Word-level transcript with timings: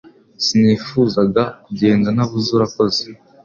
Sinifuzaga 0.45 1.43
kugenda 1.63 2.07
ntavuze 2.15 2.49
urakoze 2.57 3.03